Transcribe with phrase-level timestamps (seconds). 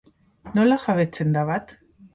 [0.59, 1.77] Nola jabetzen da bat?